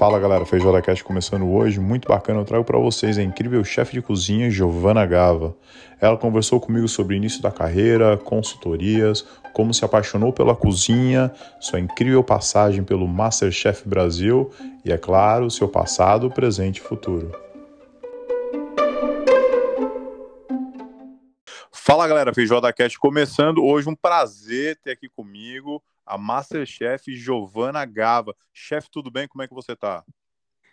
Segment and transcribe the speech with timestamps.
[0.00, 3.92] Fala galera, Feijoada Cast começando hoje, muito bacana, eu trago para vocês a incrível chefe
[3.92, 5.54] de cozinha Giovana Gava.
[6.00, 12.24] Ela conversou comigo sobre início da carreira, consultorias, como se apaixonou pela cozinha, sua incrível
[12.24, 14.50] passagem pelo Masterchef Brasil
[14.82, 17.38] e, é claro, seu passado, presente e futuro.
[21.70, 23.62] Fala galera, Feijoada Cast começando.
[23.62, 28.34] Hoje, um prazer ter aqui comigo a Masterchef Giovana Gava.
[28.52, 29.28] Chefe, tudo bem?
[29.28, 30.04] Como é que você tá?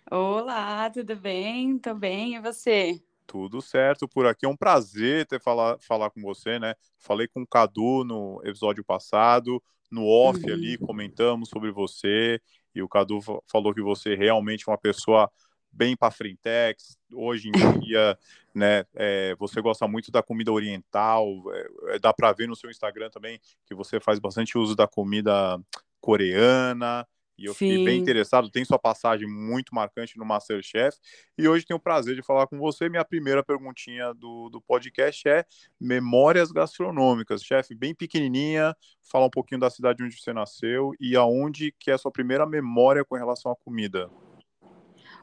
[0.10, 1.78] Olá, tudo bem?
[1.78, 3.00] Tô bem, e você?
[3.28, 4.48] Tudo certo por aqui.
[4.48, 6.74] É um prazer ter falar, falar com você, né?
[6.98, 9.62] Falei com o Cadu no episódio passado,
[9.92, 10.52] no off uhum.
[10.52, 12.42] ali, comentamos sobre você,
[12.74, 15.30] e o Cadu falou que você realmente é uma pessoa
[15.72, 16.98] bem para frentex.
[17.14, 18.18] Hoje em dia,
[18.54, 21.26] né, é, você gosta muito da comida oriental.
[21.54, 24.88] É, é dá para ver no seu Instagram também que você faz bastante uso da
[24.88, 25.60] comida
[26.00, 27.08] coreana.
[27.38, 27.70] E eu Sim.
[27.70, 28.50] fiquei bem interessado.
[28.50, 30.98] Tem sua passagem muito marcante no Masterchef.
[31.38, 32.90] E hoje tenho o prazer de falar com você.
[32.90, 35.46] Minha primeira perguntinha do, do podcast é
[35.80, 37.44] memórias gastronômicas.
[37.44, 41.94] Chefe, bem pequenininha, fala um pouquinho da cidade onde você nasceu e aonde que é
[41.94, 44.10] a sua primeira memória com relação à comida.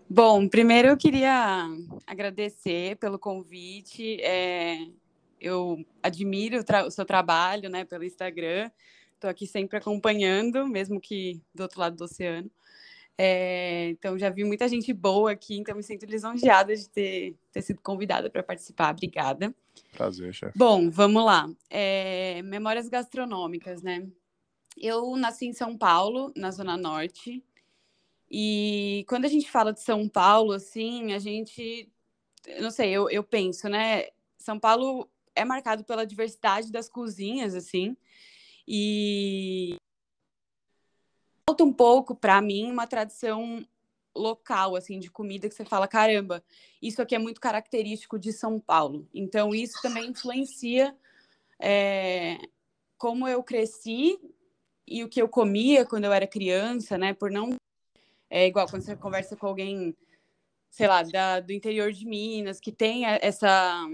[0.08, 1.66] Bom, primeiro eu queria
[2.06, 4.20] agradecer pelo convite.
[4.20, 4.86] É,
[5.41, 8.70] eu admiro o, o, seu trabalho né, pelo Instagram.
[9.14, 12.50] Estou aqui sempre acompanhando, mesmo que do outro lado do oceano.
[13.16, 17.62] É, então, já vi muita gente boa aqui, então me sinto lisonjeada de ter, ter
[17.62, 18.91] sido convidada para participar.
[18.91, 19.55] Obrigada.
[19.92, 20.58] Prazer, chefe.
[20.58, 21.48] Bom, vamos lá.
[21.70, 24.06] É, memórias gastronômicas, né?
[24.77, 27.42] Eu nasci em São Paulo, na Zona Norte.
[28.36, 31.88] E quando a gente fala de São Paulo, assim, a gente,
[32.60, 34.08] não sei, eu, eu penso, né?
[34.36, 37.96] São Paulo é marcado pela diversidade das cozinhas, assim,
[38.66, 39.76] e
[41.48, 43.64] falta um pouco para mim uma tradição
[44.16, 46.42] local, assim, de comida que você fala, caramba,
[46.82, 49.09] isso aqui é muito característico de São Paulo.
[49.14, 50.97] Então, isso também influencia
[51.60, 52.38] é,
[52.98, 54.19] como eu cresci
[54.84, 57.14] e o que eu comia quando eu era criança, né?
[57.14, 57.54] Por não
[58.34, 59.97] é igual quando você conversa com alguém,
[60.69, 63.87] sei lá, da, do interior de Minas, que tem essa,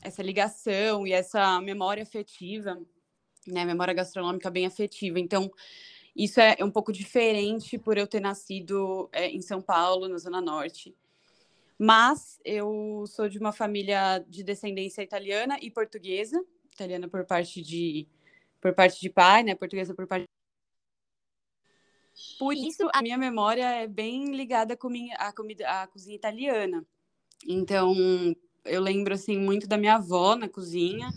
[0.00, 2.80] essa ligação e essa memória afetiva,
[3.46, 3.66] né?
[3.66, 5.20] Memória gastronômica bem afetiva.
[5.20, 5.52] Então,
[6.16, 10.16] isso é, é um pouco diferente por eu ter nascido é, em São Paulo, na
[10.16, 10.96] Zona Norte.
[11.78, 16.42] Mas eu sou de uma família de descendência italiana e portuguesa,
[16.72, 18.08] italiana por parte de
[18.62, 20.24] por parte de pai, né, portuguesa por parte
[22.38, 26.84] por isso, a minha memória é bem ligada com minha, a comida, a cozinha italiana.
[27.46, 27.94] Então,
[28.64, 31.08] eu lembro assim muito da minha avó na cozinha,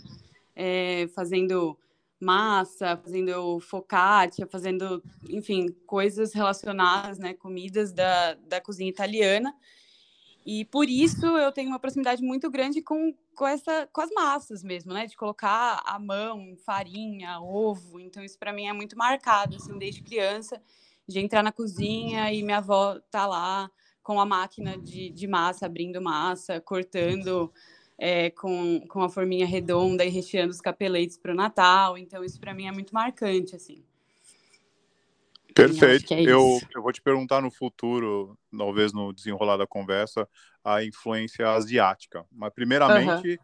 [0.54, 1.78] é, fazendo
[2.18, 9.54] massa, fazendo focaccia, fazendo, enfim, coisas relacionadas, né, comidas da, da cozinha italiana.
[10.44, 14.62] E por isso eu tenho uma proximidade muito grande com, com, essa, com as massas
[14.62, 15.04] mesmo, né?
[15.04, 17.98] De colocar a mão, farinha, ovo.
[17.98, 20.62] Então isso para mim é muito marcado, assim, desde criança
[21.08, 23.70] de entrar na cozinha e minha avó tá lá
[24.02, 27.52] com a máquina de, de massa, abrindo massa, cortando
[27.98, 31.98] é, com, com a forminha redonda e recheando os capeletes para o Natal.
[31.98, 33.84] Então, isso para mim é muito marcante, assim.
[35.54, 36.12] Perfeito.
[36.12, 40.28] É eu, eu vou te perguntar no futuro, talvez no desenrolar da conversa,
[40.62, 42.26] a influência asiática.
[42.30, 43.36] Mas, primeiramente, uhum.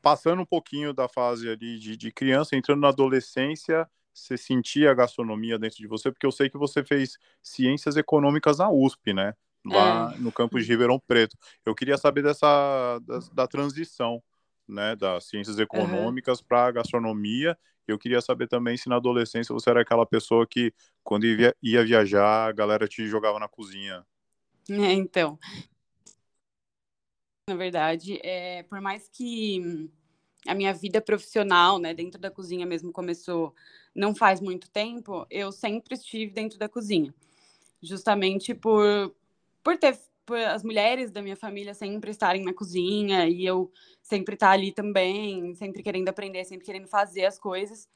[0.00, 4.94] passando um pouquinho da fase ali de, de criança, entrando na adolescência, você sentia a
[4.94, 6.10] gastronomia dentro de você?
[6.10, 9.34] Porque eu sei que você fez ciências econômicas na USP, né?
[9.64, 10.18] Lá é.
[10.18, 11.36] no campus de Ribeirão Preto.
[11.64, 14.22] Eu queria saber dessa da, da transição,
[14.66, 16.46] né, das ciências econômicas uhum.
[16.46, 17.58] para a gastronomia.
[17.86, 21.84] Eu queria saber também se na adolescência você era aquela pessoa que, quando ia, ia
[21.84, 24.04] viajar, a galera te jogava na cozinha.
[24.70, 25.38] É, então,
[27.48, 29.90] na verdade, é, por mais que
[30.46, 33.54] a minha vida profissional, né, dentro da cozinha mesmo começou
[33.94, 37.12] não faz muito tempo, eu sempre estive dentro da cozinha.
[37.82, 39.14] Justamente por,
[39.62, 39.98] por ter
[40.28, 44.70] por as mulheres da minha família sempre estarem na cozinha e eu sempre estar ali
[44.70, 47.88] também, sempre querendo aprender, sempre querendo fazer as coisas.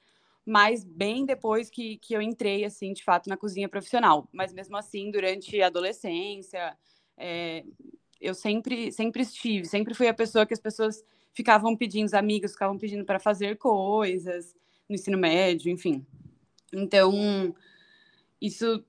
[0.44, 4.26] Mas bem depois que, que eu entrei, assim, de fato, na cozinha profissional.
[4.32, 6.74] Mas mesmo assim, durante a adolescência,
[7.18, 7.64] é,
[8.18, 12.52] eu sempre, sempre estive, sempre fui a pessoa que as pessoas ficavam pedindo, os amigos
[12.52, 14.54] ficavam pedindo para fazer coisas
[14.88, 16.06] no ensino médio, enfim.
[16.72, 17.54] Então,
[18.40, 18.84] isso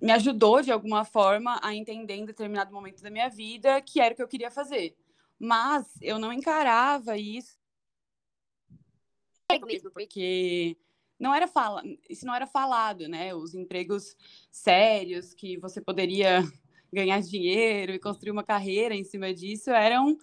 [0.00, 4.12] me ajudou de alguma forma a entender em determinado momento da minha vida que era
[4.12, 4.96] o que eu queria fazer.
[5.38, 7.56] Mas eu não encarava isso
[9.66, 10.76] mesmo, porque
[11.18, 13.34] não era fala, isso não era falado, né?
[13.34, 14.16] Os empregos
[14.50, 16.42] sérios que você poderia
[16.92, 20.18] ganhar dinheiro e construir uma carreira em cima disso eram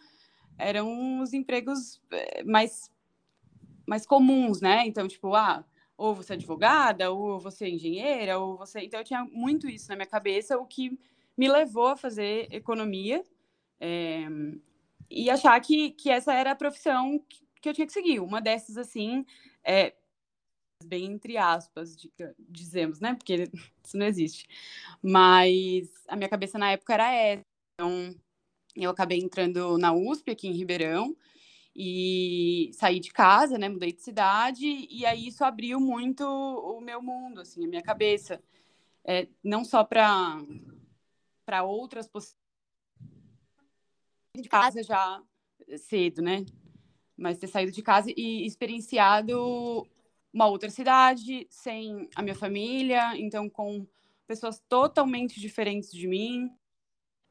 [0.61, 2.91] eram os empregos eh, mais
[3.85, 4.85] mais comuns, né?
[4.87, 5.65] Então, tipo, ah,
[5.97, 8.81] ou você é advogada, ou você é engenheira, ou você.
[8.81, 10.97] Então, eu tinha muito isso na minha cabeça, o que
[11.37, 13.23] me levou a fazer economia
[13.79, 14.27] é...
[15.09, 18.19] e achar que, que essa era a profissão que, que eu tinha que seguir.
[18.19, 19.25] Uma dessas, assim,
[19.63, 19.93] é,
[20.85, 21.97] bem entre aspas,
[22.39, 23.15] dizemos, né?
[23.15, 23.49] Porque
[23.85, 24.47] isso não existe.
[25.01, 27.45] Mas a minha cabeça na época era essa.
[27.73, 28.15] Então,
[28.75, 31.15] eu acabei entrando na USP aqui em Ribeirão
[31.75, 33.69] e saí de casa, né?
[33.69, 38.41] Mudei de cidade e aí isso abriu muito o meu mundo, assim, a minha cabeça,
[39.03, 40.37] é, não só para
[41.45, 42.41] para outras possibilidades
[44.35, 45.21] de casa já
[45.77, 46.45] cedo, né?
[47.17, 49.87] Mas ter saído de casa e experienciado
[50.33, 53.85] uma outra cidade, sem a minha família, então com
[54.25, 56.49] pessoas totalmente diferentes de mim,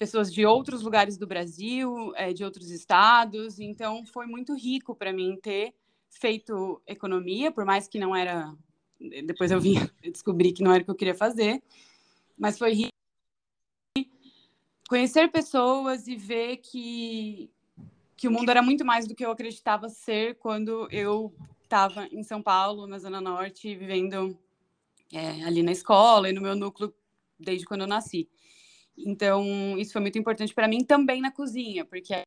[0.01, 3.61] pessoas de outros lugares do Brasil, é, de outros estados.
[3.61, 5.75] Então foi muito rico para mim ter
[6.09, 8.57] feito economia, por mais que não era.
[9.27, 9.75] Depois eu vim
[10.11, 11.63] descobrir que não era o que eu queria fazer,
[12.39, 12.91] mas foi rico
[14.89, 17.51] conhecer pessoas e ver que
[18.17, 21.33] que o mundo era muito mais do que eu acreditava ser quando eu
[21.63, 24.39] estava em São Paulo, na Zona Norte, vivendo
[25.13, 26.93] é, ali na escola e no meu núcleo
[27.39, 28.29] desde quando eu nasci.
[29.07, 32.25] Então, isso foi muito importante para mim também na cozinha, porque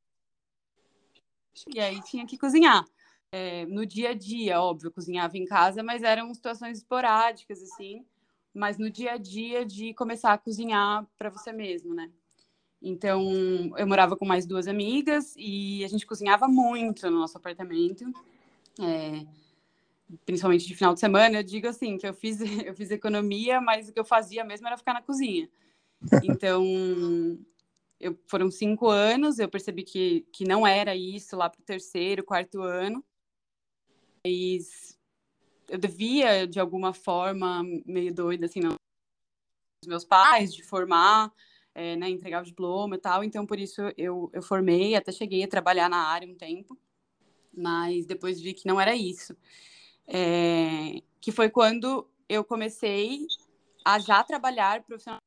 [1.74, 2.84] e aí tinha que cozinhar.
[3.32, 8.06] É, no dia a dia, óbvio, cozinhava em casa, mas eram situações esporádicas, assim.
[8.54, 12.12] Mas no dia a dia de começar a cozinhar para você mesmo, né?
[12.82, 13.24] Então,
[13.78, 18.06] eu morava com mais duas amigas e a gente cozinhava muito no nosso apartamento.
[18.80, 19.26] É,
[20.26, 23.88] principalmente de final de semana, eu digo assim, que eu fiz, eu fiz economia, mas
[23.88, 25.50] o que eu fazia mesmo era ficar na cozinha.
[26.24, 26.66] Então,
[28.00, 32.24] eu, foram cinco anos, eu percebi que, que não era isso lá para o terceiro,
[32.24, 33.04] quarto ano.
[34.26, 34.98] Mas
[35.70, 38.76] eu devia, de alguma forma, meio doida, assim, não,
[39.84, 41.34] os meus pais, de formar,
[41.76, 43.24] é, né, entregar o diploma e tal.
[43.24, 46.78] Então, por isso, eu, eu formei, até cheguei a trabalhar na área um tempo
[47.56, 49.38] mas depois vi que não era isso.
[50.08, 53.26] É, que foi quando eu comecei
[53.86, 55.24] a já trabalhar profissionalmente.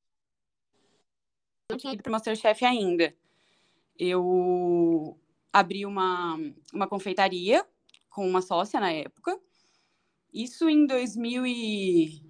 [1.68, 3.12] Não tinha ido para o Masterchef ainda.
[3.98, 5.18] Eu
[5.52, 6.38] abri uma,
[6.72, 7.66] uma confeitaria
[8.08, 9.38] com uma sócia na época.
[10.32, 12.22] Isso em 2000 e...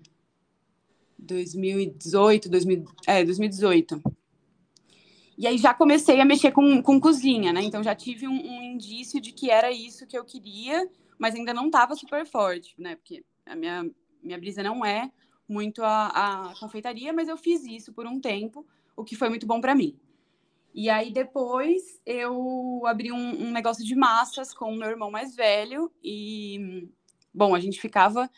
[1.19, 4.03] 2018, 2000, é, 2018.
[5.37, 7.61] E aí já comecei a mexer com, com cozinha, né?
[7.63, 10.89] Então já tive um, um indício de que era isso que eu queria,
[11.19, 12.97] mas ainda não estava super forte, né?
[12.97, 13.91] Porque a minha,
[14.23, 15.11] minha brisa não é
[15.47, 16.07] muito a,
[16.51, 18.67] a confeitaria, mas eu fiz isso por um tempo,
[18.97, 19.99] o que foi muito bom para mim.
[20.75, 25.35] E aí depois eu abri um, um, negócio de massas com o meu irmão mais
[25.35, 26.91] velho e
[27.33, 28.31] bom, a gente ficava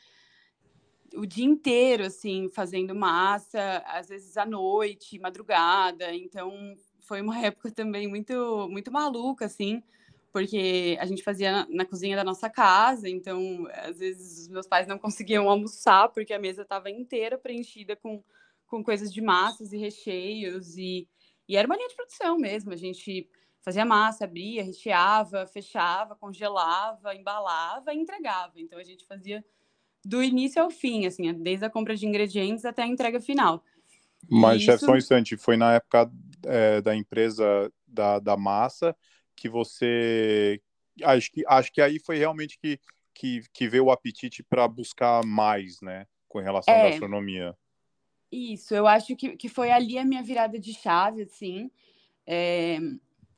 [1.15, 6.15] o dia inteiro assim fazendo massa, às vezes à noite, madrugada.
[6.15, 9.83] Então foi uma época também muito, muito maluca, assim,
[10.33, 14.67] porque a gente fazia na, na, cozinha da nossa casa, então às vezes os meus
[14.67, 18.23] pais não conseguiam almoçar porque a mesa estava inteira preenchida com,
[18.69, 21.09] com coisas de massas e recheios, e,
[21.49, 23.29] e era uma linha de produção mesmo, a gente
[23.63, 29.45] fazia massa, abria, recheava, fechava, congelava, embalava e entregava, então a gente fazia
[30.05, 33.65] do início ao fim, assim, desde a compra de ingredientes até a entrega final.
[34.31, 36.11] Mas, chefe, só um instante, foi na época
[36.47, 38.97] é, da empresa da, da massa
[39.35, 40.61] que você.
[41.03, 42.81] Acho que, acho que aí foi realmente que,
[43.15, 46.07] que, que veio o apetite para buscar mais, né?
[46.27, 47.57] Com relação é, à gastronomia.
[48.31, 51.71] Isso, eu acho que, que foi ali a minha virada de chave, assim.
[52.27, 52.79] É,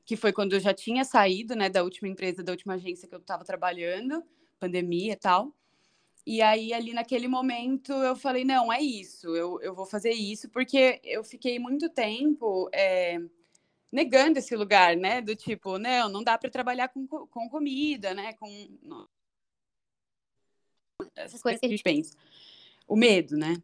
[0.05, 3.15] que foi quando eu já tinha saído, né, da última empresa, da última agência que
[3.15, 4.25] eu estava trabalhando,
[4.59, 5.55] pandemia e tal.
[6.27, 10.49] E aí, ali naquele momento, eu falei: não, é isso, eu, eu vou fazer isso,
[10.51, 13.19] porque eu fiquei muito tempo é,
[13.91, 15.21] negando esse lugar, né?
[15.21, 18.33] Do tipo, não, não dá para trabalhar com, com comida, né?
[18.35, 18.49] Com
[21.17, 22.17] essas coisas que a gente pensa.
[22.87, 23.63] O medo, né?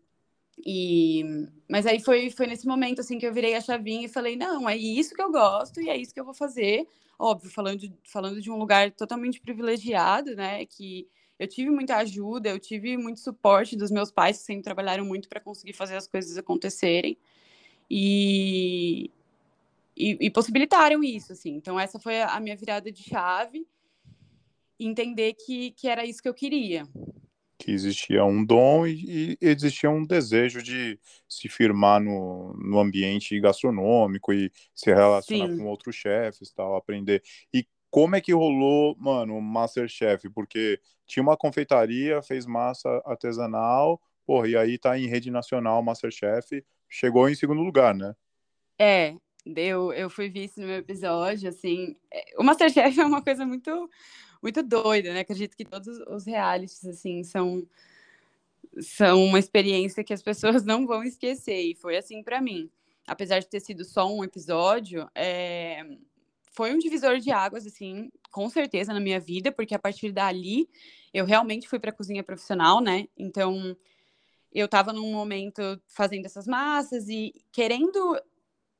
[0.65, 1.23] E,
[1.69, 4.69] mas aí foi, foi nesse momento assim que eu virei a chavinha e falei: não,
[4.69, 6.87] é isso que eu gosto e é isso que eu vou fazer.
[7.19, 10.65] Óbvio, falando de, falando de um lugar totalmente privilegiado, né?
[10.67, 11.09] Que
[11.39, 15.29] eu tive muita ajuda, eu tive muito suporte dos meus pais, que sempre trabalharam muito
[15.29, 17.19] para conseguir fazer as coisas acontecerem.
[17.91, 19.11] E,
[19.97, 21.51] e, e, possibilitaram isso, assim.
[21.51, 23.67] Então, essa foi a minha virada de chave,
[24.79, 26.89] entender que, que era isso que eu queria.
[27.59, 30.99] Que existia um dom e, e, existia um desejo de
[31.29, 35.59] se firmar no, no ambiente gastronômico e se relacionar Sim.
[35.59, 37.23] com outros chefes, tal, aprender.
[37.53, 40.29] E como é que rolou, mano, o Masterchef?
[40.31, 46.63] Porque tinha uma confeitaria, fez massa artesanal, porra, e aí tá em rede nacional Masterchef,
[46.89, 48.15] chegou em segundo lugar, né?
[48.79, 49.15] É,
[49.47, 53.89] eu, eu fui vice no meu episódio, assim, é, o Masterchef é uma coisa muito
[54.43, 55.21] muito doida, né?
[55.21, 57.67] Acredito que todos os realities, assim, são,
[58.81, 61.61] são uma experiência que as pessoas não vão esquecer.
[61.61, 62.71] E foi assim para mim.
[63.07, 65.85] Apesar de ter sido só um episódio, é...
[66.53, 70.69] foi um divisor de águas, assim, com certeza na minha vida, porque a partir dali
[71.15, 73.09] eu realmente fui para a cozinha profissional, né?
[73.17, 73.77] Então
[74.53, 78.21] eu estava num momento fazendo essas massas e querendo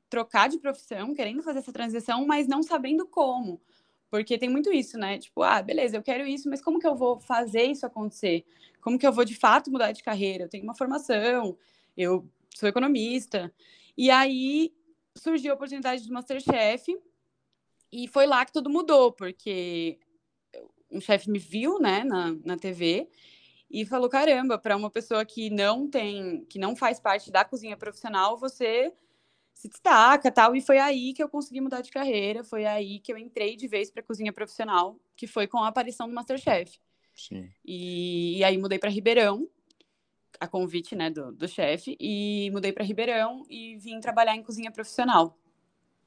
[0.09, 3.61] trocar de profissão, querendo fazer essa transição, mas não sabendo como.
[4.09, 5.17] Porque tem muito isso, né?
[5.17, 8.45] Tipo, ah, beleza, eu quero isso, mas como que eu vou fazer isso acontecer?
[8.81, 10.45] Como que eu vou de fato mudar de carreira?
[10.45, 11.57] Eu tenho uma formação,
[11.95, 13.53] eu sou economista.
[13.97, 14.73] E aí
[15.17, 16.97] surgiu a oportunidade do Masterchef
[17.91, 19.99] e foi lá que tudo mudou, porque
[20.91, 23.09] um chefe me viu, né, na, na TV
[23.69, 27.77] e falou: caramba, para uma pessoa que não tem, que não faz parte da cozinha
[27.77, 28.93] profissional, você
[29.57, 30.55] se destaca tal.
[30.55, 33.67] E foi aí que eu consegui mudar de carreira, foi aí que eu entrei de
[33.67, 36.79] vez para cozinha profissional, que foi com a aparição do Masterchef.
[37.15, 37.49] Sim.
[37.65, 39.49] E, e aí mudei para Ribeirão,
[40.39, 44.71] a convite né, do, do chefe, e mudei para Ribeirão e vim trabalhar em cozinha
[44.71, 45.35] profissional.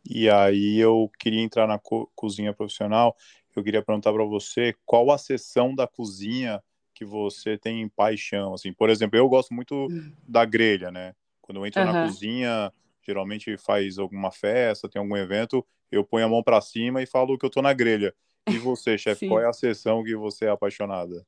[0.08, 3.16] E aí eu queria entrar na co cozinha profissional.
[3.54, 6.62] Eu queria perguntar para você qual a seção da cozinha
[6.94, 8.72] que você tem paixão, assim.
[8.72, 10.12] Por exemplo, eu gosto muito hum.
[10.26, 11.14] da grelha, né?
[11.40, 11.92] Quando eu entro uhum.
[11.92, 17.02] na cozinha, geralmente faz alguma festa, tem algum evento, eu ponho a mão para cima
[17.02, 18.14] e falo que eu tô na grelha.
[18.48, 21.26] E você, chefe, qual é a sessão que você é apaixonada?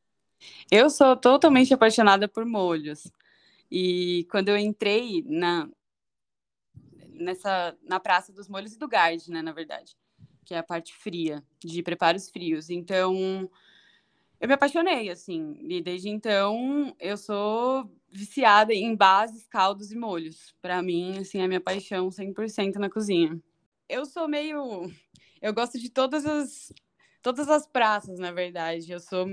[0.70, 3.10] Eu sou totalmente apaixonada por molhos.
[3.70, 5.68] E quando eu entrei na
[7.14, 9.96] nessa na Praça dos Molhos e do Gard, né, na verdade,
[10.44, 12.68] que é a parte fria, de preparos frios.
[12.68, 13.48] Então,
[14.40, 20.54] eu me apaixonei, assim, e desde então eu sou viciada em bases, caldos e molhos.
[20.61, 23.40] Para mim, assim, é a minha paixão 100% na cozinha.
[23.88, 24.92] Eu sou meio.
[25.40, 26.73] Eu gosto de todas as.
[27.23, 28.92] Todas as praças, na verdade.
[28.92, 29.26] Eu sou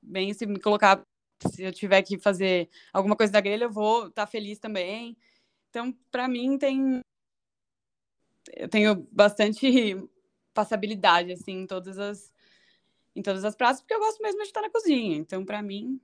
[0.00, 1.02] bem, se me colocar.
[1.48, 5.16] Se eu tiver que fazer alguma coisa da grelha, eu vou estar tá feliz também.
[5.70, 7.00] Então, para mim, tem.
[8.54, 9.96] Eu tenho bastante
[10.52, 12.32] passabilidade, assim, em todas as
[13.14, 15.16] em todas as praças, porque eu gosto mesmo de estar na cozinha.
[15.16, 16.00] Então, para mim,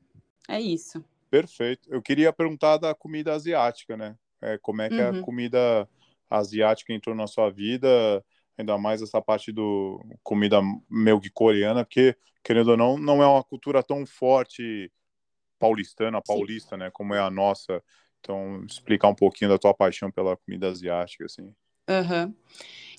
[0.47, 1.03] é isso.
[1.30, 1.88] Perfeito.
[1.92, 4.16] Eu queria perguntar da comida asiática, né?
[4.40, 5.20] É, como é que uhum.
[5.20, 5.88] a comida
[6.30, 8.25] asiática entrou na sua vida,
[8.56, 13.26] ainda mais essa parte do comida meio que coreana, porque, querendo ou não, não é
[13.26, 14.90] uma cultura tão forte
[15.58, 16.82] paulistana, paulista, Sim.
[16.82, 16.90] né?
[16.90, 17.82] Como é a nossa.
[18.20, 21.54] Então, explicar um pouquinho da tua paixão pela comida asiática, assim.
[21.88, 22.35] Uhum.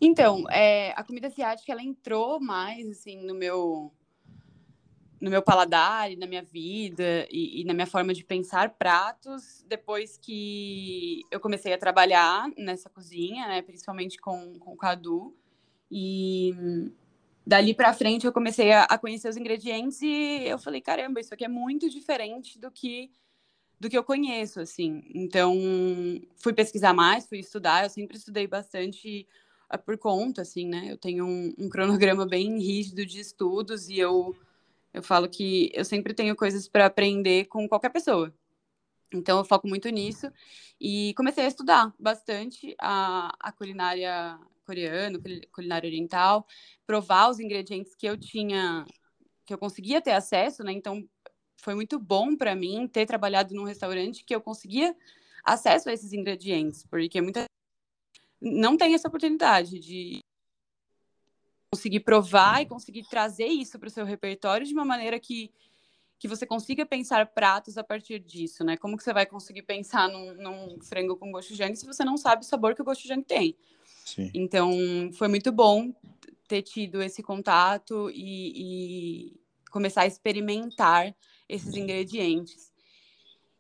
[0.02, 3.94] Então, é, a comida asiática, ela entrou mais, assim, no meu
[5.20, 9.66] no meu paladar e na minha vida e, e, na minha forma de pensar pratos
[9.68, 15.36] depois que eu comecei a trabalhar nessa cozinha, né, principalmente com, com o Cadu.
[15.92, 16.54] E
[17.46, 21.34] dali para frente eu comecei a, a, conhecer os ingredientes e eu falei, caramba, isso
[21.34, 23.12] aqui é muito diferente do que
[23.80, 25.02] do que eu conheço, assim.
[25.16, 25.56] Então,
[26.36, 29.26] fui pesquisar mais, fui estudar, eu sempre estudei bastante
[29.74, 30.92] uh, por conta, assim, né?
[30.92, 34.36] Eu tenho um, um cronograma bem rígido de estudos e eu
[34.94, 38.34] eu falo que eu sempre tenho coisas para aprender com qualquer pessoa.
[39.14, 40.32] Então, eu foco muito nisso.
[40.80, 45.20] E comecei a estudar bastante a, a culinária coreana,
[45.52, 46.46] culinária oriental,
[46.86, 48.86] provar os ingredientes que eu tinha,
[49.46, 50.72] que eu conseguia ter acesso, né?
[50.72, 51.08] Então,
[51.58, 54.96] foi muito bom para mim ter trabalhado num restaurante que eu conseguia
[55.44, 57.46] acesso a esses ingredientes, porque muita
[58.42, 60.20] não tem essa oportunidade de
[61.72, 65.52] conseguir provar e conseguir trazer isso para o seu repertório de uma maneira que,
[66.18, 68.76] que você consiga pensar pratos a partir disso, né?
[68.76, 72.44] Como que você vai conseguir pensar num, num frango com gochujang se você não sabe
[72.44, 73.56] o sabor que o gochujang tem?
[74.04, 74.32] Sim.
[74.34, 74.72] Então,
[75.14, 75.94] foi muito bom
[76.48, 81.16] ter tido esse contato e, e começar a experimentar
[81.48, 82.74] esses ingredientes.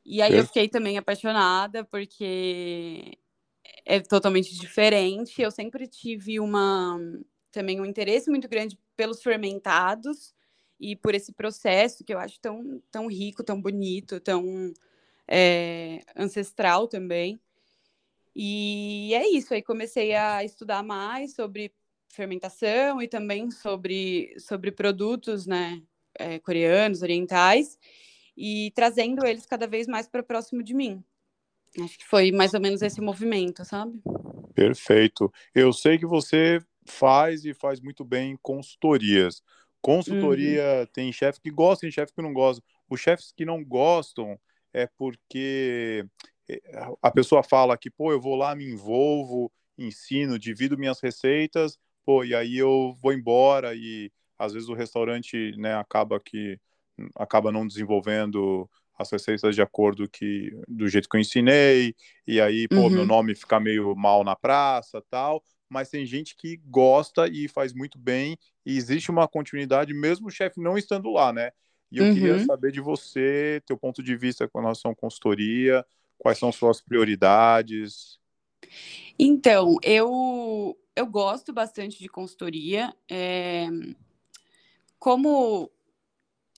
[0.03, 3.15] E aí eu fiquei também apaixonada, porque
[3.85, 5.39] é totalmente diferente.
[5.39, 6.99] Eu sempre tive uma
[7.51, 10.34] também um interesse muito grande pelos fermentados
[10.79, 14.74] e por esse processo que eu acho tão, tão rico, tão bonito, tão
[15.27, 17.39] é, ancestral também.
[18.36, 21.74] E é isso, aí comecei a estudar mais sobre
[22.08, 25.82] fermentação e também sobre, sobre produtos né,
[26.15, 27.77] é, coreanos, orientais.
[28.38, 31.03] e trazendo eles cada vez mais para próximo de mim.
[31.84, 34.01] Acho que foi mais ou menos esse movimento, sabe?
[34.56, 35.32] Perfeito.
[35.53, 39.41] Eu sei que você faz e faz muito bem consultorias.
[39.81, 40.86] Consultoria uhum.
[40.93, 42.62] tem chefe que gosta, tem chefe que não gosta.
[42.89, 44.38] Os chefes que não gostam
[44.74, 46.05] é porque
[46.50, 46.62] eh,
[47.01, 52.24] a pessoa fala que, pô, eu vou lá, me envolvo, ensino, divido minhas receitas, pô,
[52.24, 56.60] e aí eu vou embora e às vezes o restaurante, né, acaba que
[57.15, 61.96] acaba não desenvolvendo as receitas de acordo que do jeito que eu ensinei
[62.27, 62.89] e aí pô uhum.
[62.89, 67.73] meu nome fica meio mal na praça tal mas tem gente que gosta e faz
[67.73, 71.51] muito bem e existe uma continuidade mesmo o chefe não estando lá né
[71.91, 72.13] e eu uhum.
[72.13, 75.85] queria saber de você teu ponto de vista com relação à consultoria
[76.17, 78.19] quais são suas prioridades
[79.17, 83.67] então eu eu gosto bastante de consultoria é...
[84.97, 85.71] como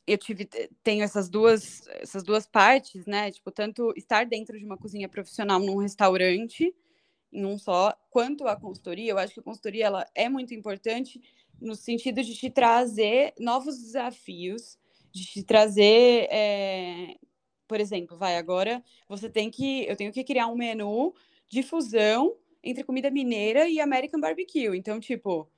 [0.07, 0.49] eu tive
[0.83, 3.31] tenho essas duas essas duas partes, né?
[3.31, 6.73] Tipo, tanto estar dentro de uma cozinha profissional num restaurante
[7.31, 9.11] em um só, quanto a consultoria.
[9.11, 11.21] Eu acho que a consultoria ela é muito importante
[11.59, 14.77] no sentido de te trazer novos desafios,
[15.11, 17.15] de te trazer, é...
[17.67, 21.13] por exemplo, vai agora você tem que eu tenho que criar um menu
[21.49, 24.75] de fusão entre comida mineira e American barbecue.
[24.75, 25.49] Então, tipo,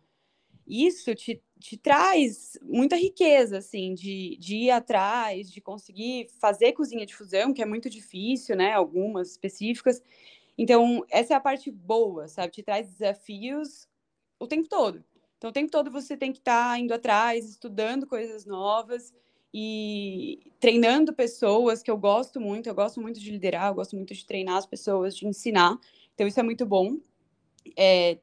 [0.68, 7.06] isso te te traz muita riqueza, assim, de, de ir atrás, de conseguir fazer cozinha
[7.06, 8.74] de fusão, que é muito difícil, né?
[8.74, 10.04] Algumas específicas.
[10.58, 12.52] Então, essa é a parte boa, sabe?
[12.52, 13.88] Te traz desafios
[14.40, 15.04] o tempo todo.
[15.38, 19.14] Então, o tempo todo você tem que estar tá indo atrás, estudando coisas novas
[19.54, 22.68] e treinando pessoas, que eu gosto muito.
[22.68, 25.78] Eu gosto muito de liderar, eu gosto muito de treinar as pessoas, de ensinar.
[26.14, 26.98] Então, isso é muito bom.
[27.78, 28.20] É,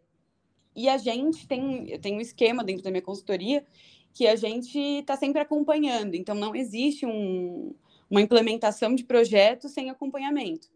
[0.74, 3.64] e a gente tem, eu tenho um esquema dentro da minha consultoria
[4.12, 6.14] que a gente está sempre acompanhando.
[6.14, 7.74] Então, não existe um,
[8.08, 10.68] uma implementação de projeto sem acompanhamento.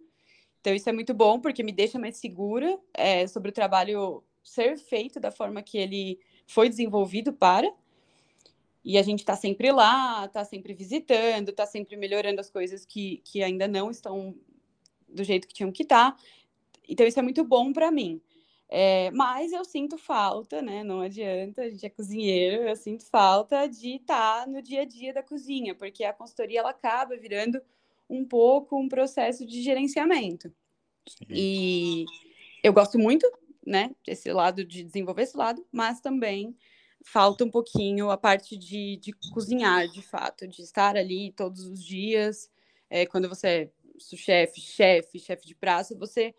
[0.65, 4.79] Então, isso é muito bom, porque me deixa mais segura é, sobre o trabalho ser
[4.79, 7.71] feito da forma que ele foi desenvolvido para.
[8.83, 13.21] E a gente está sempre lá, está sempre visitando, está sempre melhorando as coisas que,
[13.27, 14.35] que ainda não estão
[15.07, 16.13] do jeito que tinham que estar.
[16.13, 16.23] Tá.
[16.89, 18.19] Então, isso é muito bom para mim.
[18.67, 20.83] É, mas eu sinto falta, né?
[20.83, 25.13] Não adianta, a gente é cozinheiro, eu sinto falta de estar no dia a dia
[25.13, 27.61] da cozinha, porque a consultoria ela acaba virando
[28.09, 30.53] um pouco um processo de gerenciamento.
[31.09, 31.27] Sim.
[31.31, 32.05] E
[32.63, 33.31] eu gosto muito,
[33.67, 36.57] né, desse lado de desenvolver esse lado, mas também
[37.05, 41.83] falta um pouquinho a parte de, de cozinhar, de fato, de estar ali todos os
[41.85, 42.51] dias.
[42.89, 43.71] É, quando você é
[44.17, 46.35] chefe, chefe, chefe de praça, você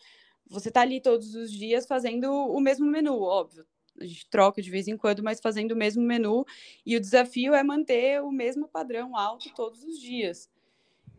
[0.47, 3.65] você tá ali todos os dias fazendo o mesmo menu, óbvio.
[3.99, 6.45] A gente troca de vez em quando, mas fazendo o mesmo menu.
[6.85, 10.49] E o desafio é manter o mesmo padrão alto todos os dias.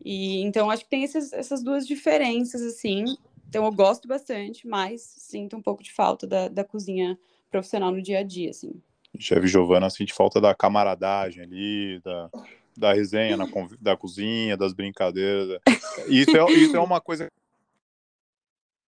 [0.03, 3.05] E então acho que tem esses, essas duas diferenças, assim.
[3.47, 7.17] Então eu gosto bastante, mas sinto um pouco de falta da, da cozinha
[7.49, 8.81] profissional no dia a dia, assim.
[9.19, 12.29] Chefe Giovana sente falta da camaradagem ali, da,
[12.77, 13.45] da resenha na,
[13.79, 15.59] da cozinha, das brincadeiras.
[16.07, 17.31] Isso é, isso é uma coisa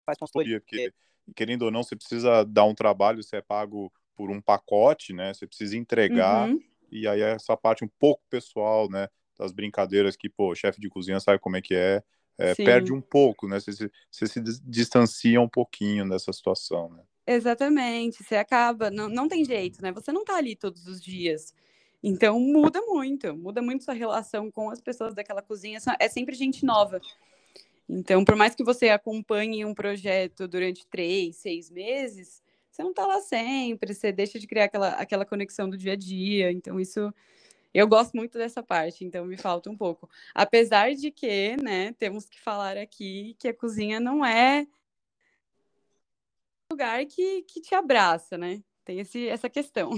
[0.06, 0.93] faz consultoria, porque
[1.36, 5.34] querendo ou não, você precisa dar um trabalho, você é pago por um pacote, né?
[5.34, 6.60] Você precisa entregar, uhum.
[6.89, 9.10] e aí essa parte um pouco pessoal, né?
[9.38, 12.02] Das brincadeiras que, pô, chefe de cozinha sabe como é que é,
[12.38, 13.60] é perde um pouco, né?
[13.60, 17.04] Você, você, se distancia um pouquinho dessa situação, né?
[17.26, 19.91] Exatamente, você acaba, não, não tem jeito, né?
[19.91, 21.54] Você não tá ali todos os dias.
[22.02, 25.80] Então muda muito, muda muito sua relação com as pessoas daquela cozinha.
[26.00, 27.02] É sempre gente nova.
[27.89, 33.06] Então, por mais que você acompanhe um projeto durante três, seis meses, você não está
[33.08, 36.52] lá sempre, você deixa de criar aquela, aquela conexão do dia a dia.
[36.52, 37.13] Então, isso
[37.73, 40.10] eu gosto muito dessa parte, então me falta um pouco.
[40.34, 44.65] Apesar de que, né, temos que falar aqui que a cozinha não é
[46.71, 48.62] lugar que, que te abraça, né?
[48.84, 49.91] Tem esse, essa questão.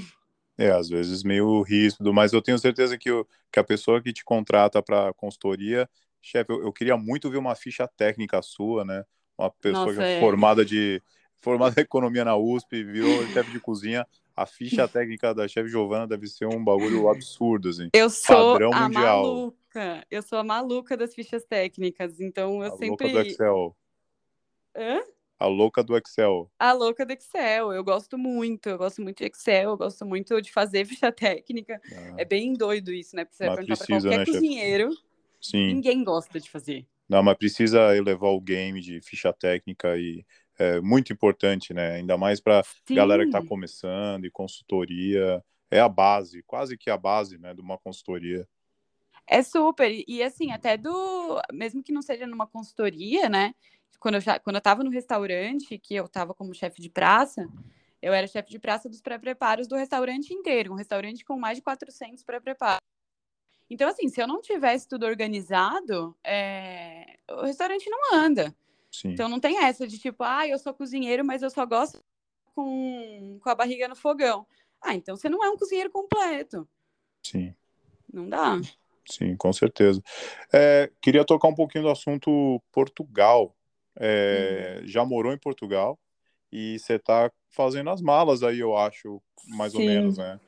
[0.57, 4.11] É, às vezes meio ríspido, mas eu tenho certeza que, o, que a pessoa que
[4.11, 5.89] te contrata para consultoria
[6.21, 9.03] Chefe, eu, eu, queria muito ver uma ficha técnica sua, né?
[9.37, 10.19] Uma pessoa Nossa, é.
[10.19, 11.01] formada de
[11.41, 14.05] formada em economia na USP, virou chefe de cozinha.
[14.39, 17.89] A ficha técnica da chefe Giovana deve ser um bagulho absurdo, assim.
[17.91, 19.23] Eu sou Padrão a mundial.
[19.23, 20.07] maluca.
[20.09, 22.87] Eu sou a maluca das fichas técnicas, então eu a sempre.
[22.87, 23.77] Louca do Excel.
[24.77, 25.01] Hã?
[25.37, 26.49] A louca do Excel.
[26.57, 27.73] A louca do Excel.
[27.73, 28.69] Eu gosto muito.
[28.69, 29.71] Eu gosto muito de Excel.
[29.71, 31.81] Eu gosto muito de fazer ficha técnica.
[31.91, 32.15] Ah.
[32.17, 33.27] É bem doido isso, né?
[33.37, 34.91] Vai perguntar precisa, pra qualquer né, cozinheiro.
[34.91, 35.03] Chefe?
[35.41, 35.73] Sim.
[35.73, 36.85] Ninguém gosta de fazer.
[37.09, 40.23] Não, mas precisa elevar o game de ficha técnica e
[40.59, 41.95] é muito importante, né?
[41.95, 45.43] Ainda mais para galera que está começando e consultoria.
[45.71, 48.47] É a base, quase que a base, né, de uma consultoria.
[49.25, 49.89] É super.
[50.07, 51.41] E assim, até do.
[51.53, 53.53] Mesmo que não seja numa consultoria, né?
[53.99, 57.47] Quando eu, já, quando eu tava no restaurante, que eu tava como chefe de praça,
[58.01, 60.73] eu era chefe de praça dos pré-preparos do restaurante inteiro.
[60.73, 62.81] Um restaurante com mais de 400 pré-preparos.
[63.69, 67.19] Então, assim, se eu não tivesse tudo organizado, é...
[67.29, 68.55] o restaurante não anda.
[68.91, 69.09] Sim.
[69.09, 72.03] Então, não tem essa de tipo, ah, eu sou cozinheiro, mas eu só gosto
[72.55, 74.45] com, com a barriga no fogão.
[74.81, 76.67] Ah, então você não é um cozinheiro completo.
[77.23, 77.53] Sim.
[78.11, 78.59] Não dá.
[79.09, 80.01] Sim, com certeza.
[80.53, 83.55] É, queria tocar um pouquinho do assunto Portugal.
[83.95, 84.87] É, hum.
[84.87, 85.99] Já morou em Portugal
[86.51, 89.79] e você está fazendo as malas aí, eu acho, mais Sim.
[89.79, 90.39] ou menos, né?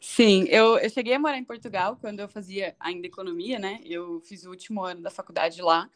[0.00, 3.80] Sim, eu, eu cheguei a morar em Portugal quando eu fazia ainda economia, né?
[3.84, 5.90] Eu fiz o último ano da faculdade lá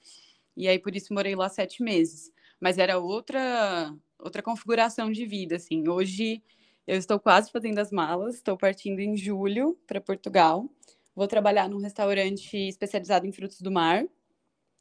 [0.56, 2.32] e aí por isso morei lá sete meses.
[2.60, 5.88] Mas era outra outra configuração de vida, assim.
[5.88, 6.42] Hoje
[6.86, 10.70] eu estou quase fazendo as malas, estou partindo em julho para Portugal.
[11.14, 14.04] Vou trabalhar num restaurante especializado em frutos do mar.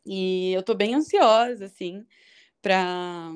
[0.06, 2.06] E eu estou bem ansiosa, assim,
[2.62, 3.32] para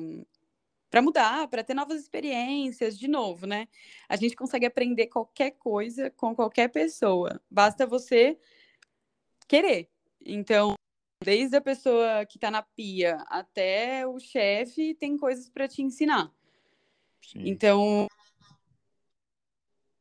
[0.90, 3.68] para mudar, para ter novas experiências, de novo, né?
[4.08, 7.40] A gente consegue aprender qualquer coisa com qualquer pessoa.
[7.50, 8.38] Basta você
[9.46, 9.90] querer.
[10.24, 10.77] Então,
[11.24, 16.32] desde a pessoa que está na pia até o chefe, tem coisas para te ensinar.
[17.20, 17.42] Sim.
[17.44, 18.06] Então,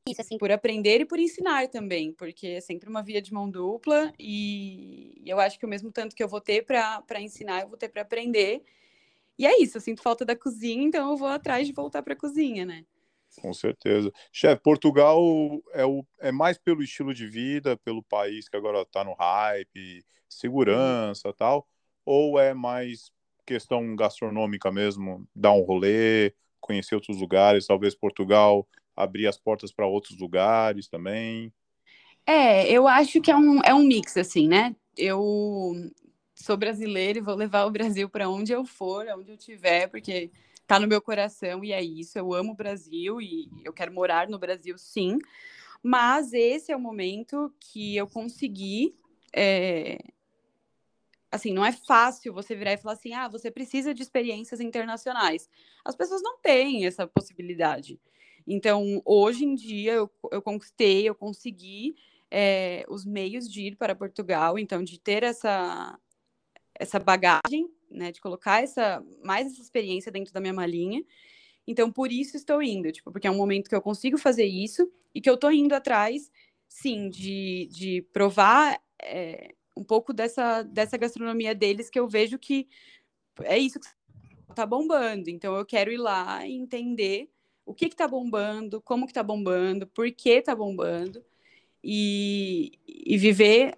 [0.08, 3.50] isso, assim, por aprender e por ensinar também, porque é sempre uma via de mão
[3.50, 7.68] dupla e eu acho que o mesmo tanto que eu vou ter para ensinar, eu
[7.68, 8.64] vou ter para aprender.
[9.38, 12.14] E é isso, eu sinto falta da cozinha, então eu vou atrás de voltar para
[12.14, 12.86] a cozinha, né?
[13.42, 14.12] Com certeza.
[14.32, 15.22] Chefe, Portugal
[15.74, 20.04] é, o, é mais pelo estilo de vida, pelo país que agora está no hype,
[20.28, 21.68] segurança tal,
[22.06, 23.12] ou é mais
[23.46, 29.86] questão gastronômica mesmo, dar um rolê, conhecer outros lugares, talvez Portugal abrir as portas para
[29.86, 31.54] outros lugares também?
[32.26, 34.76] É, eu acho que é um, é um mix, assim, né?
[34.98, 35.74] Eu
[36.36, 40.32] sou brasileira e vou levar o Brasil para onde eu for, onde eu tiver, porque
[40.68, 42.20] tá no meu coração e é isso.
[42.20, 45.18] Eu amo o Brasil e eu quero morar no Brasil, sim.
[45.82, 48.96] Mas esse é o momento que eu consegui.
[49.34, 49.98] É...
[51.32, 55.50] Assim, não é fácil você virar e falar assim: ah, você precisa de experiências internacionais.
[55.86, 58.00] As pessoas não têm essa possibilidade.
[58.46, 61.96] Então, hoje em dia, eu, eu conquistei, eu consegui
[62.32, 66.00] é, os meios de ir para Portugal, então, de ter essa,
[66.74, 71.04] essa bagagem, né, de colocar essa mais essa experiência dentro da minha malinha.
[71.68, 74.90] Então, por isso estou indo, tipo, porque é um momento que eu consigo fazer isso
[75.14, 76.32] e que eu estou indo atrás,
[76.68, 82.70] sim, de, de provar é, um pouco dessa, dessa gastronomia deles que eu vejo que
[83.44, 83.88] é isso que
[84.50, 85.30] está bombando.
[85.30, 87.30] Então, eu quero ir lá e entender
[87.66, 91.24] o que está bombando, como que está bombando, por que está bombando,
[91.84, 93.76] e, e viver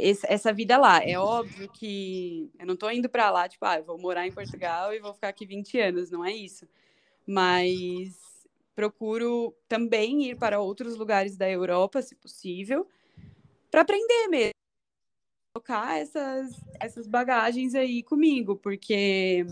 [0.00, 1.02] é, essa vida lá.
[1.02, 4.94] É óbvio que eu não estou indo para lá, tipo, ah, vou morar em Portugal
[4.94, 6.66] e vou ficar aqui 20 anos, não é isso.
[7.26, 12.86] Mas procuro também ir para outros lugares da Europa, se possível,
[13.70, 14.52] para aprender mesmo.
[15.54, 19.44] Colocar essas, essas bagagens aí comigo, porque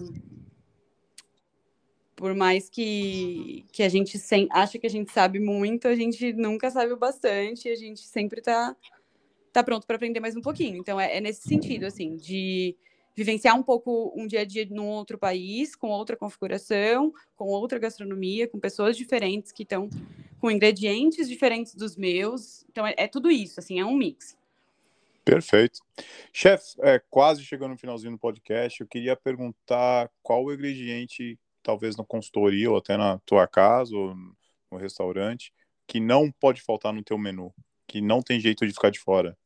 [2.18, 6.68] por mais que, que a gente acha que a gente sabe muito, a gente nunca
[6.68, 8.76] sabe o bastante, a gente sempre está
[9.52, 10.76] tá pronto para aprender mais um pouquinho.
[10.76, 12.76] Então é, é, nesse sentido, assim, de
[13.14, 17.78] vivenciar um pouco um dia a dia num outro país, com outra configuração, com outra
[17.78, 19.90] gastronomia, com pessoas diferentes que estão
[20.40, 22.64] com ingredientes diferentes dos meus.
[22.70, 24.36] Então é, é tudo isso, assim, é um mix.
[25.24, 25.80] Perfeito.
[26.32, 31.96] Chefe, é, quase chegando no finalzinho do podcast, eu queria perguntar qual o ingrediente talvez
[31.96, 34.14] na consultoria ou até na tua casa ou
[34.70, 35.52] no restaurante,
[35.86, 37.52] que não pode faltar no teu menu,
[37.88, 39.36] que não tem jeito de ficar de fora?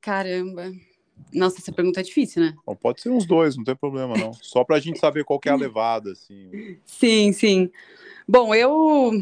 [0.00, 0.70] Caramba.
[1.32, 2.54] Nossa, essa pergunta é difícil, né?
[2.64, 4.32] Bom, pode ser uns dois, não tem problema não.
[4.40, 6.78] Só pra gente saber qual que é a levada, assim.
[6.84, 7.70] Sim, sim.
[8.28, 9.12] Bom, eu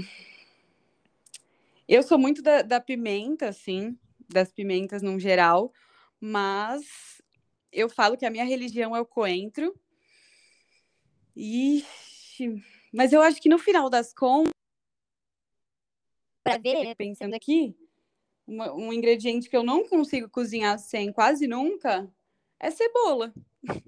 [1.88, 3.96] eu sou muito da, da pimenta, assim,
[4.28, 5.72] das pimentas no geral,
[6.20, 7.22] mas
[7.72, 9.74] eu falo que a minha religião é o coentro.
[11.34, 11.84] E
[12.92, 14.52] mas eu acho que no final das contas,
[16.42, 17.74] para ver, pensando aqui,
[18.46, 22.08] uma, um ingrediente que eu não consigo cozinhar sem quase nunca
[22.60, 23.32] é cebola.
[23.64, 23.84] cebola.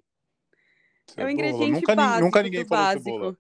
[1.17, 2.25] É um ingrediente nunca, básico.
[2.25, 3.05] Nunca ninguém falou básico.
[3.05, 3.39] cebola.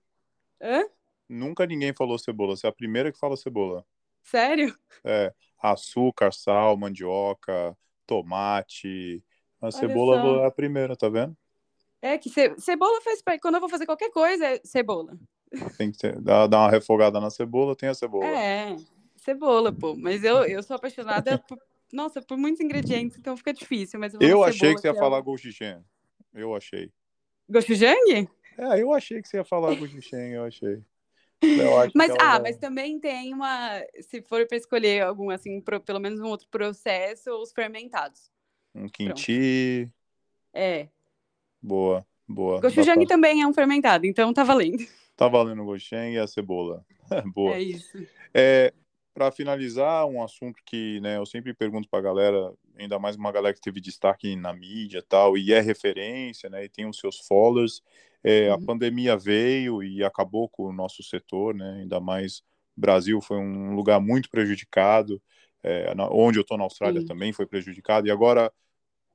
[0.60, 0.84] Hã?
[1.28, 2.56] Nunca ninguém falou cebola.
[2.56, 3.84] Você é a primeira que fala cebola.
[4.22, 4.76] Sério?
[5.04, 5.32] É.
[5.60, 7.76] Açúcar, sal, mandioca,
[8.06, 9.22] tomate.
[9.60, 10.44] A Olha cebola só.
[10.44, 11.36] é a primeira, tá vendo?
[12.00, 12.54] É que ce...
[12.58, 13.40] cebola faz parte.
[13.40, 15.18] Quando eu vou fazer qualquer coisa, é cebola.
[15.76, 16.20] Tem que ter...
[16.20, 18.26] dar, uma refogada na cebola, tem a cebola.
[18.26, 18.76] É,
[19.28, 19.94] cebola, pô.
[19.94, 21.42] Mas eu, eu sou apaixonada
[21.92, 24.00] nossa, por muitos ingredientes, então fica difícil.
[24.00, 25.82] Mas eu, eu achei que você ia que falar gochujang.
[26.34, 26.90] Eu achei.
[27.48, 28.28] Gochujang?
[28.58, 30.82] É, eu achei que você ia falar gochujang, eu achei.
[31.94, 32.34] mas, ela...
[32.34, 36.26] ah, mas também tem uma, se for para escolher algum, assim, pro, pelo menos um
[36.26, 38.30] outro processo, os fermentados.
[38.74, 39.90] Um kimchi.
[40.52, 40.88] É.
[41.62, 42.60] Boa, boa.
[42.60, 43.16] Gochujang pra...
[43.16, 44.84] também é um fermentado, então tá valendo.
[45.16, 46.84] Tá valendo o gochujang e a cebola.
[47.34, 47.54] boa.
[47.54, 47.98] É isso.
[48.34, 48.72] É,
[49.18, 53.32] para finalizar, um assunto que né, eu sempre pergunto para a galera, ainda mais uma
[53.32, 57.18] galera que teve destaque na mídia tal, e é referência, né, e tem os seus
[57.26, 57.82] followers.
[58.22, 58.54] É, uhum.
[58.54, 62.44] A pandemia veio e acabou com o nosso setor, né, ainda mais
[62.76, 65.20] Brasil foi um lugar muito prejudicado,
[65.64, 67.08] é, onde eu estou na Austrália Sim.
[67.08, 68.52] também foi prejudicado, e agora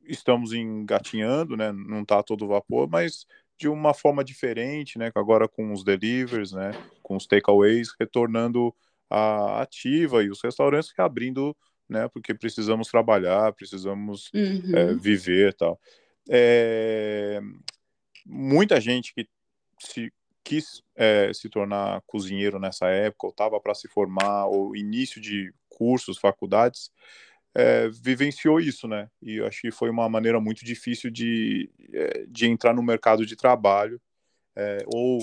[0.04, 3.26] estamos engatinhando, né, não está todo vapor, mas
[3.58, 8.76] de uma forma diferente, né, agora com os deliveries, né, com os takeaways, retornando
[9.14, 11.56] a ativa e os restaurantes abrindo,
[11.88, 12.08] né?
[12.08, 14.76] Porque precisamos trabalhar, precisamos é, uhum.
[14.76, 15.80] é, viver tal.
[16.30, 17.40] É,
[18.26, 19.28] muita gente que
[19.80, 20.12] se
[20.44, 25.54] quis é, se tornar cozinheiro nessa época, ou estava para se formar, ou início de
[25.70, 26.92] cursos, faculdades,
[27.56, 29.08] é, vivenciou isso, né?
[29.22, 33.26] E eu acho que foi uma maneira muito difícil de, é, de entrar no mercado
[33.26, 34.02] de trabalho,
[34.56, 35.20] é, ou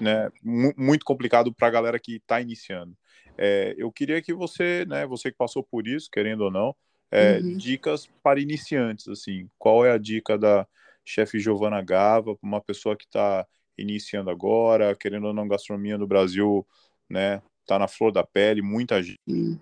[0.00, 0.30] né,
[0.76, 2.96] muito complicado para a galera que está iniciando.
[3.36, 6.74] É, eu queria que você, né, você que passou por isso, querendo ou não,
[7.10, 7.56] é, uhum.
[7.56, 10.66] dicas para iniciantes, assim, qual é a dica da
[11.04, 16.06] chefe Giovana Gava para uma pessoa que está iniciando agora, querendo ou não, gastronomia no
[16.06, 16.66] Brasil,
[17.08, 19.58] né, tá na flor da pele, muita gente, uhum.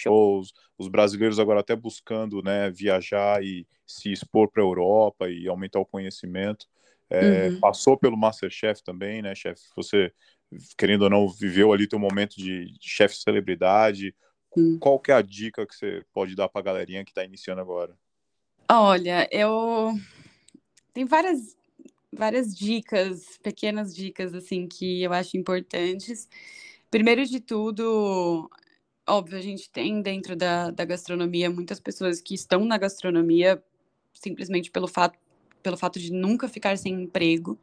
[0.00, 5.48] shows, os brasileiros agora até buscando, né, viajar e se expor para a Europa e
[5.48, 6.66] aumentar o conhecimento.
[7.08, 7.60] É, uhum.
[7.60, 9.62] Passou pelo Masterchef também, né, chefe?
[9.76, 10.12] Você
[10.76, 14.14] querendo ou não, viveu ali teu momento de, de chefe celebridade.
[14.56, 14.78] Hum.
[14.78, 17.60] Qual que é a dica que você pode dar para a galerinha que está iniciando
[17.60, 17.96] agora?
[18.70, 19.92] Olha, eu
[20.92, 21.56] tem várias
[22.12, 26.28] várias dicas, pequenas dicas assim que eu acho importantes.
[26.90, 28.50] Primeiro de tudo,
[29.06, 33.62] óbvio, a gente tem dentro da, da gastronomia muitas pessoas que estão na gastronomia
[34.14, 35.18] simplesmente pelo fato
[35.62, 37.58] pelo fato de nunca ficar sem emprego.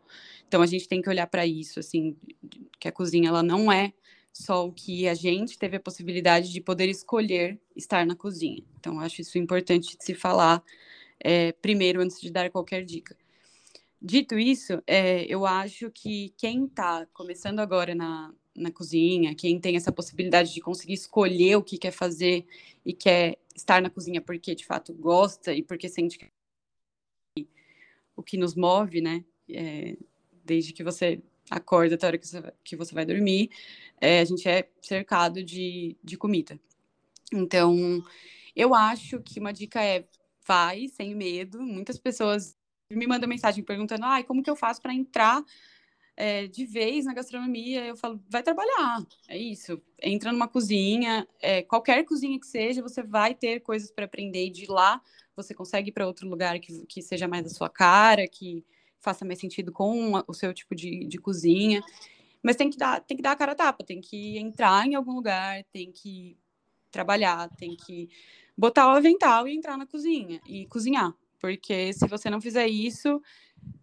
[0.46, 2.18] Então a gente tem que olhar para isso, assim,
[2.84, 3.94] que a cozinha ela não é
[4.34, 8.62] só o que a gente teve a possibilidade de poder escolher estar na cozinha.
[8.78, 10.62] Então acho isso importante de se falar
[11.18, 13.16] é, primeiro antes de dar qualquer dica.
[14.02, 19.78] Dito isso, é, eu acho que quem está começando agora na, na cozinha, quem tem
[19.78, 22.46] essa possibilidade de conseguir escolher o que quer fazer
[22.86, 26.28] e quer estar na cozinha porque de fato gosta e porque sente que
[28.14, 29.24] o que nos move, né?
[29.50, 29.96] É,
[30.44, 31.22] desde que você
[31.54, 33.50] acorda até a hora que você, que você vai dormir,
[34.02, 36.60] é, a gente é cercado de, de comida.
[37.32, 38.04] Então,
[38.56, 40.06] eu acho que uma dica é
[40.46, 41.62] vai sem medo.
[41.62, 42.58] Muitas pessoas
[42.90, 45.44] me mandam mensagem perguntando: ah, como que eu faço para entrar
[46.16, 47.86] é, de vez na gastronomia?
[47.86, 49.06] Eu falo: vai trabalhar.
[49.28, 49.82] É isso.
[50.02, 54.48] Entra numa cozinha, é, qualquer cozinha que seja, você vai ter coisas para aprender.
[54.48, 55.02] E de lá
[55.36, 58.64] você consegue ir para outro lugar que, que seja mais da sua cara, que
[59.04, 61.84] faça mais sentido com o seu tipo de, de cozinha.
[62.42, 64.96] Mas tem que, dar, tem que dar a cara a tapa, tem que entrar em
[64.96, 66.38] algum lugar, tem que
[66.92, 68.10] trabalhar, tem que
[68.58, 71.14] botar o avental e entrar na cozinha e cozinhar.
[71.40, 73.22] Porque se você não fizer isso,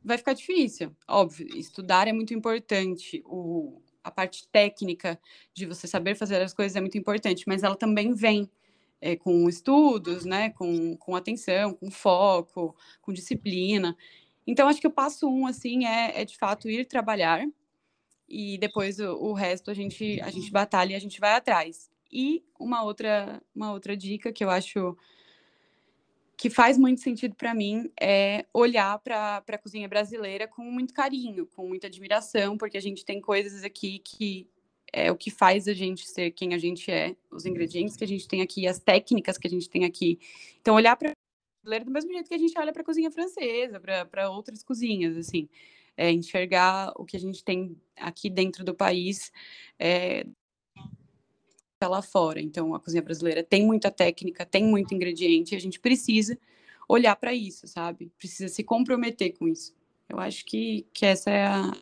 [0.03, 0.95] vai ficar difícil.
[1.07, 3.23] Óbvio, estudar é muito importante.
[3.27, 5.21] O, a parte técnica
[5.53, 8.51] de você saber fazer as coisas é muito importante, mas ela também vem
[9.01, 13.97] é, com estudos, né, com, com atenção, com foco, com disciplina.
[14.51, 17.47] Então, acho que o passo um, assim, é, é de fato ir trabalhar
[18.29, 21.89] e depois o, o, resto a gente, a gente batalha e a gente vai atrás.
[22.11, 24.97] E uma outra, uma outra dica que eu acho
[26.37, 31.47] que faz muito sentido para mim é olhar para a cozinha brasileira com muito carinho,
[31.47, 34.51] com muita admiração, porque a gente tem coisas aqui que
[34.93, 38.09] é o que faz a gente ser quem a gente é, os ingredientes que a
[38.09, 40.19] gente tem aqui, as técnicas que a gente tem aqui.
[40.61, 41.13] Então, olhar para
[41.61, 45.17] brasileira do mesmo jeito que a gente olha para a cozinha francesa, para outras cozinhas,
[45.17, 45.49] assim.
[45.97, 49.31] É, enxergar o que a gente tem aqui dentro do país
[49.79, 50.25] é,
[51.83, 52.41] lá fora.
[52.41, 56.39] Então, a cozinha brasileira tem muita técnica, tem muito ingrediente, e a gente precisa
[56.89, 58.11] olhar para isso, sabe?
[58.19, 59.75] Precisa se comprometer com isso.
[60.09, 61.73] Eu acho que, que essa é a.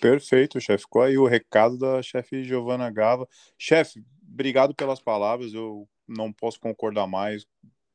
[0.00, 0.86] Perfeito, chefe.
[0.88, 3.28] Qual aí o recado da chefe Giovana Gava?
[3.56, 5.54] Chefe, obrigado pelas palavras.
[5.54, 7.46] Eu não posso concordar mais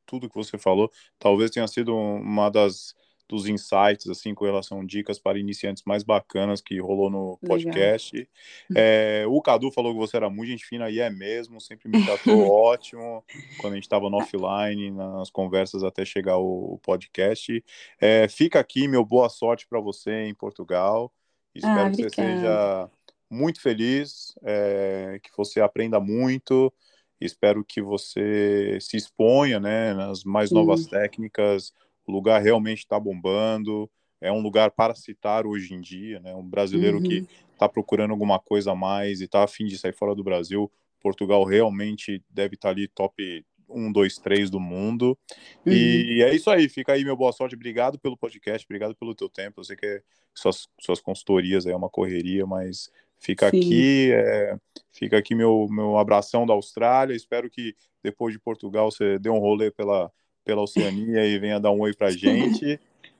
[0.07, 0.91] tudo que você falou.
[1.19, 2.95] Talvez tenha sido uma das
[3.27, 8.27] dos insights, assim, com relação a dicas para iniciantes mais bacanas que rolou no podcast.
[8.75, 12.03] É, o Cadu falou que você era muito gente fina, e é mesmo, sempre me
[12.03, 13.23] tratou ótimo
[13.59, 17.63] quando a gente estava no offline, nas conversas até chegar o podcast.
[17.99, 21.11] É, fica aqui, meu boa sorte para você em Portugal.
[21.55, 22.89] Espero ah, que você seja
[23.29, 26.71] muito feliz, é, que você aprenda muito.
[27.19, 31.73] Espero que você se exponha né, nas mais novas técnicas,
[32.05, 33.89] o lugar realmente está bombando,
[34.21, 36.33] é um lugar para citar hoje em dia, né?
[36.33, 37.03] Um brasileiro uhum.
[37.03, 40.71] que está procurando alguma coisa a mais e está afim de sair fora do Brasil,
[40.99, 45.17] Portugal realmente deve estar tá ali top 1, 2, 3 do mundo.
[45.65, 45.73] Uhum.
[45.73, 49.29] E é isso aí, fica aí meu boa sorte, obrigado pelo podcast, obrigado pelo teu
[49.29, 50.01] tempo, eu sei que
[50.33, 53.57] suas, suas consultorias aí é uma correria, mas fica Sim.
[53.57, 54.57] aqui, é,
[54.91, 59.39] fica aqui meu, meu abração da Austrália, espero que depois de Portugal você dê um
[59.39, 60.11] rolê pela
[60.47, 62.79] pela Oceania e venha dar um oi pra gente.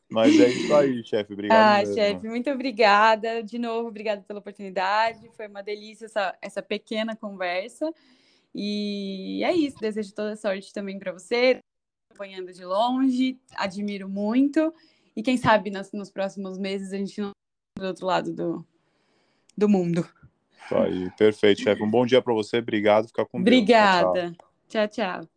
[0.10, 1.34] Mas é isso aí, chefe.
[1.34, 1.60] Obrigado.
[1.60, 3.44] Ah, chefe, muito obrigada.
[3.44, 5.30] De novo, obrigada pela oportunidade.
[5.36, 7.94] Foi uma delícia essa, essa pequena conversa.
[8.56, 9.78] E é isso.
[9.82, 11.60] Desejo toda sorte também para você,
[12.10, 13.38] acompanhando de longe.
[13.58, 14.74] Admiro muito.
[15.14, 17.32] E quem sabe nos, nos próximos meses a gente não
[17.78, 18.66] do outro lado do,
[19.58, 20.08] do mundo.
[20.72, 21.82] Aí, perfeito, chefe.
[21.82, 22.58] Um bom dia para você.
[22.58, 23.08] Obrigado.
[23.08, 23.56] Fica com Deus.
[23.56, 24.36] Obrigada.
[24.70, 24.88] tchau.
[24.88, 25.22] tchau.
[25.22, 25.37] tchau.